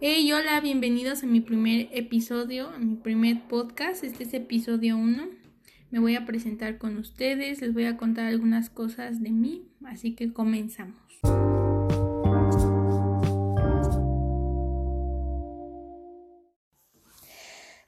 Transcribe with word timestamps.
Hey, 0.00 0.30
hola, 0.32 0.60
bienvenidos 0.60 1.22
a 1.22 1.26
mi 1.26 1.40
primer 1.40 1.88
episodio, 1.92 2.68
a 2.68 2.78
mi 2.78 2.96
primer 2.96 3.46
podcast. 3.48 4.04
Este 4.04 4.24
es 4.24 4.34
episodio 4.34 4.96
1. 4.96 5.22
Me 5.90 5.98
voy 5.98 6.16
a 6.16 6.26
presentar 6.26 6.76
con 6.78 6.98
ustedes, 6.98 7.60
les 7.60 7.72
voy 7.72 7.84
a 7.84 7.96
contar 7.96 8.26
algunas 8.26 8.68
cosas 8.68 9.22
de 9.22 9.30
mí, 9.30 9.68
así 9.84 10.14
que 10.14 10.32
comenzamos. 10.32 10.98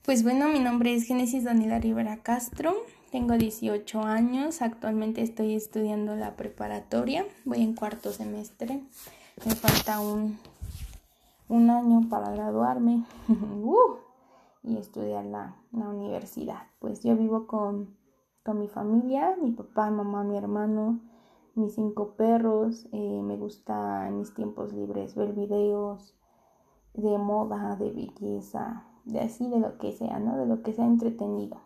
Pues 0.02 0.22
bueno, 0.22 0.48
mi 0.48 0.60
nombre 0.60 0.94
es 0.94 1.04
Génesis 1.04 1.44
Daniela 1.44 1.80
Rivera 1.80 2.18
Castro, 2.22 2.76
tengo 3.10 3.36
18 3.36 4.02
años, 4.04 4.62
actualmente 4.62 5.20
estoy 5.20 5.54
estudiando 5.54 6.14
la 6.14 6.36
preparatoria, 6.36 7.26
voy 7.44 7.62
en 7.62 7.74
cuarto 7.74 8.12
semestre, 8.12 8.82
me 9.44 9.54
falta 9.56 9.98
un 9.98 10.38
un 11.48 11.70
año 11.70 12.08
para 12.08 12.30
graduarme 12.30 13.04
uh, 13.62 13.96
y 14.62 14.76
estudiar 14.76 15.24
la, 15.24 15.56
universidad. 15.72 16.62
Pues 16.78 17.02
yo 17.02 17.16
vivo 17.16 17.46
con, 17.46 17.96
con, 18.44 18.58
mi 18.58 18.68
familia, 18.68 19.36
mi 19.40 19.52
papá, 19.52 19.90
mamá, 19.90 20.24
mi 20.24 20.36
hermano, 20.36 21.00
mis 21.54 21.74
cinco 21.74 22.14
perros. 22.16 22.88
Eh, 22.92 23.20
me 23.22 23.36
gusta 23.36 24.08
en 24.08 24.18
mis 24.18 24.34
tiempos 24.34 24.72
libres 24.72 25.14
ver 25.14 25.32
videos 25.32 26.14
de 26.94 27.18
moda, 27.18 27.76
de 27.76 27.90
belleza, 27.90 28.84
de 29.04 29.20
así, 29.20 29.48
de 29.48 29.60
lo 29.60 29.78
que 29.78 29.92
sea, 29.92 30.18
¿no? 30.18 30.36
De 30.36 30.46
lo 30.46 30.62
que 30.62 30.72
sea 30.72 30.86
entretenido. 30.86 31.58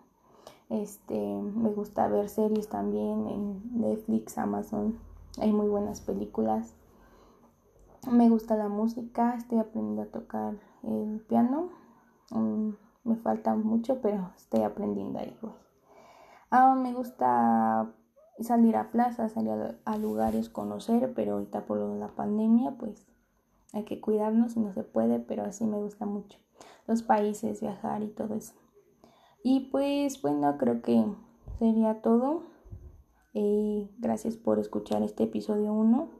Este, 0.68 1.18
me 1.18 1.70
gusta 1.70 2.06
ver 2.08 2.28
series 2.28 2.68
también 2.68 3.26
en 3.26 3.80
Netflix, 3.80 4.38
Amazon. 4.38 4.98
Hay 5.40 5.52
muy 5.52 5.68
buenas 5.68 6.00
películas. 6.00 6.74
Me 8.08 8.30
gusta 8.30 8.56
la 8.56 8.68
música, 8.68 9.34
estoy 9.36 9.58
aprendiendo 9.58 10.02
a 10.02 10.06
tocar 10.06 10.54
el 10.82 11.20
piano. 11.28 11.68
Mm, 12.30 12.70
me 13.04 13.16
falta 13.16 13.54
mucho, 13.54 14.00
pero 14.00 14.30
estoy 14.36 14.62
aprendiendo 14.62 15.18
ahí. 15.18 15.36
Ah, 16.50 16.74
me 16.74 16.94
gusta 16.94 17.92
salir 18.40 18.76
a 18.76 18.90
plazas, 18.90 19.32
salir 19.32 19.52
a, 19.84 19.98
lugares, 19.98 20.48
conocer, 20.48 21.12
pero 21.14 21.34
ahorita 21.34 21.66
por 21.66 21.78
la 21.78 22.08
pandemia, 22.08 22.78
pues 22.78 23.06
hay 23.74 23.84
que 23.84 24.00
cuidarnos 24.00 24.52
si 24.52 24.60
no 24.60 24.72
se 24.72 24.82
puede, 24.82 25.20
pero 25.20 25.44
así 25.44 25.66
me 25.66 25.76
gusta 25.76 26.06
mucho. 26.06 26.38
Los 26.86 27.02
países, 27.02 27.60
viajar 27.60 28.02
y 28.02 28.08
todo 28.08 28.34
eso. 28.34 28.54
Y 29.44 29.68
pues 29.70 30.22
bueno, 30.22 30.56
creo 30.56 30.80
que 30.80 31.04
sería 31.58 32.00
todo. 32.00 32.44
Y 33.34 33.90
gracias 33.98 34.36
por 34.36 34.58
escuchar 34.58 35.02
este 35.02 35.24
episodio 35.24 35.72
1 35.74 36.19